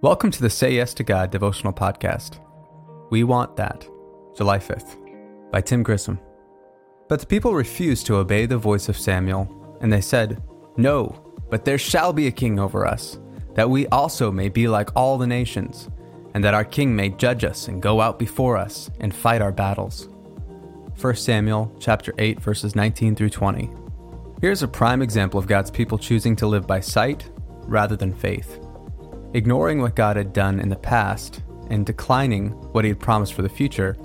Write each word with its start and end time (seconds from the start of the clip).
Welcome 0.00 0.30
to 0.30 0.40
the 0.40 0.48
Say 0.48 0.74
Yes 0.74 0.94
to 0.94 1.02
God 1.02 1.32
devotional 1.32 1.72
podcast. 1.72 2.38
We 3.10 3.24
Want 3.24 3.56
That, 3.56 3.84
July 4.36 4.60
5th, 4.60 4.96
by 5.50 5.60
Tim 5.60 5.82
Grissom. 5.82 6.20
But 7.08 7.18
the 7.18 7.26
people 7.26 7.52
refused 7.52 8.06
to 8.06 8.14
obey 8.14 8.46
the 8.46 8.58
voice 8.58 8.88
of 8.88 8.96
Samuel, 8.96 9.76
and 9.80 9.92
they 9.92 10.00
said, 10.00 10.40
No, 10.76 11.20
but 11.50 11.64
there 11.64 11.78
shall 11.78 12.12
be 12.12 12.28
a 12.28 12.30
king 12.30 12.60
over 12.60 12.86
us, 12.86 13.18
that 13.54 13.68
we 13.68 13.88
also 13.88 14.30
may 14.30 14.48
be 14.48 14.68
like 14.68 14.94
all 14.94 15.18
the 15.18 15.26
nations, 15.26 15.88
and 16.32 16.44
that 16.44 16.54
our 16.54 16.64
king 16.64 16.94
may 16.94 17.08
judge 17.08 17.42
us 17.42 17.66
and 17.66 17.82
go 17.82 18.00
out 18.00 18.20
before 18.20 18.56
us 18.56 18.92
and 19.00 19.12
fight 19.12 19.42
our 19.42 19.50
battles. 19.50 20.08
1 21.00 21.16
Samuel 21.16 21.74
chapter 21.80 22.14
8 22.18 22.38
verses 22.38 22.76
19 22.76 23.16
through 23.16 23.30
20. 23.30 23.68
Here's 24.40 24.62
a 24.62 24.68
prime 24.68 25.02
example 25.02 25.40
of 25.40 25.48
God's 25.48 25.72
people 25.72 25.98
choosing 25.98 26.36
to 26.36 26.46
live 26.46 26.68
by 26.68 26.78
sight 26.78 27.28
rather 27.66 27.96
than 27.96 28.14
faith. 28.14 28.60
Ignoring 29.34 29.82
what 29.82 29.94
God 29.94 30.16
had 30.16 30.32
done 30.32 30.58
in 30.58 30.70
the 30.70 30.76
past 30.76 31.42
and 31.70 31.84
declining 31.84 32.50
what 32.72 32.84
he 32.84 32.88
had 32.88 32.98
promised 32.98 33.34
for 33.34 33.42
the 33.42 33.48
future, 33.48 33.96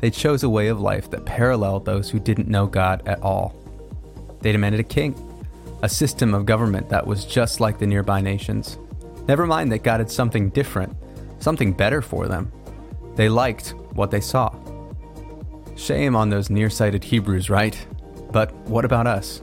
they 0.00 0.10
chose 0.10 0.42
a 0.42 0.48
way 0.48 0.66
of 0.66 0.80
life 0.80 1.08
that 1.10 1.24
paralleled 1.24 1.84
those 1.84 2.10
who 2.10 2.18
didn't 2.18 2.48
know 2.48 2.66
God 2.66 3.06
at 3.06 3.22
all. 3.22 3.54
They 4.40 4.50
demanded 4.50 4.80
a 4.80 4.84
king, 4.84 5.14
a 5.82 5.88
system 5.88 6.34
of 6.34 6.46
government 6.46 6.88
that 6.88 7.06
was 7.06 7.24
just 7.24 7.60
like 7.60 7.78
the 7.78 7.86
nearby 7.86 8.20
nations. 8.20 8.78
Never 9.28 9.46
mind 9.46 9.70
that 9.70 9.84
God 9.84 10.00
had 10.00 10.10
something 10.10 10.50
different, 10.50 10.96
something 11.38 11.72
better 11.72 12.02
for 12.02 12.26
them. 12.26 12.50
They 13.14 13.28
liked 13.28 13.74
what 13.92 14.10
they 14.10 14.20
saw. 14.20 14.52
Shame 15.76 16.16
on 16.16 16.28
those 16.28 16.50
nearsighted 16.50 17.04
Hebrews, 17.04 17.48
right? 17.48 17.86
But 18.32 18.52
what 18.66 18.84
about 18.84 19.06
us? 19.06 19.42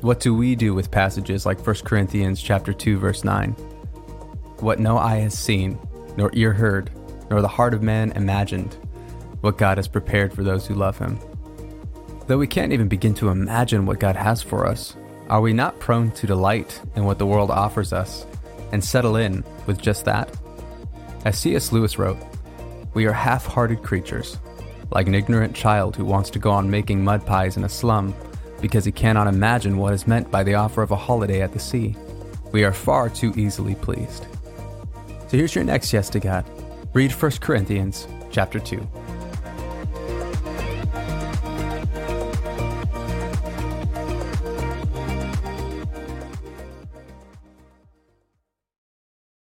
What 0.00 0.18
do 0.18 0.34
we 0.34 0.56
do 0.56 0.74
with 0.74 0.90
passages 0.90 1.46
like 1.46 1.64
1 1.64 1.76
Corinthians 1.84 2.42
chapter 2.42 2.72
2 2.72 2.98
verse 2.98 3.22
9? 3.22 3.54
What 4.64 4.80
no 4.80 4.98
eye 4.98 5.18
has 5.18 5.38
seen, 5.38 5.78
nor 6.16 6.30
ear 6.32 6.52
heard, 6.52 6.90
nor 7.30 7.40
the 7.40 7.48
heart 7.48 7.74
of 7.74 7.82
man 7.82 8.10
imagined, 8.12 8.74
what 9.42 9.58
God 9.58 9.78
has 9.78 9.86
prepared 9.86 10.32
for 10.32 10.42
those 10.42 10.66
who 10.66 10.74
love 10.74 10.98
him. 10.98 11.18
Though 12.26 12.38
we 12.38 12.46
can't 12.46 12.72
even 12.72 12.88
begin 12.88 13.14
to 13.16 13.28
imagine 13.28 13.84
what 13.84 14.00
God 14.00 14.16
has 14.16 14.42
for 14.42 14.66
us, 14.66 14.96
are 15.28 15.42
we 15.42 15.52
not 15.52 15.78
prone 15.80 16.10
to 16.12 16.26
delight 16.26 16.80
in 16.96 17.04
what 17.04 17.18
the 17.18 17.26
world 17.26 17.50
offers 17.50 17.92
us 17.92 18.26
and 18.72 18.82
settle 18.82 19.16
in 19.16 19.44
with 19.66 19.80
just 19.80 20.06
that? 20.06 20.34
As 21.24 21.38
C.S. 21.38 21.70
Lewis 21.70 21.98
wrote, 21.98 22.18
we 22.94 23.06
are 23.06 23.12
half 23.12 23.44
hearted 23.44 23.82
creatures, 23.82 24.38
like 24.90 25.06
an 25.06 25.14
ignorant 25.14 25.54
child 25.54 25.96
who 25.96 26.04
wants 26.04 26.30
to 26.30 26.38
go 26.38 26.50
on 26.50 26.70
making 26.70 27.04
mud 27.04 27.26
pies 27.26 27.56
in 27.56 27.64
a 27.64 27.68
slum 27.68 28.14
because 28.60 28.84
he 28.84 28.92
cannot 28.92 29.26
imagine 29.26 29.76
what 29.76 29.92
is 29.92 30.06
meant 30.06 30.30
by 30.30 30.42
the 30.42 30.54
offer 30.54 30.80
of 30.82 30.90
a 30.90 30.96
holiday 30.96 31.42
at 31.42 31.52
the 31.52 31.58
sea. 31.58 31.94
We 32.52 32.64
are 32.64 32.72
far 32.72 33.10
too 33.10 33.34
easily 33.36 33.74
pleased. 33.74 34.26
So 35.28 35.36
here's 35.36 35.54
your 35.54 35.64
next 35.64 35.92
yes 35.92 36.08
to 36.10 36.20
God. 36.20 36.44
Read 36.92 37.12
1 37.12 37.32
Corinthians 37.40 38.06
chapter 38.30 38.60
2. 38.60 38.86